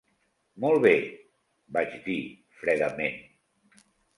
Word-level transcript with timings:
"Molt 0.63 0.79
bé", 0.85 0.93
vaig 1.77 1.93
dir 2.09 2.17
fredament. 2.63 3.25